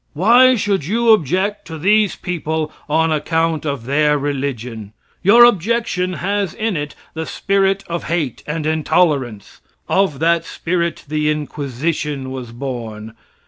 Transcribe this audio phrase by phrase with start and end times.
[0.13, 4.93] Why should you object to these people on account of their religion?
[5.21, 9.61] Your objection has in it the spirit of hate and intolerance.
[9.87, 13.13] Of that spirit the inquisition was born.